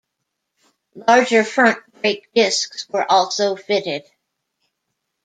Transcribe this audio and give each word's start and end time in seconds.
Larger 0.95 1.43
front 1.43 1.77
brake 2.01 2.27
discs 2.33 2.89
were 2.89 3.05
also 3.07 3.55
fitted. 3.55 4.03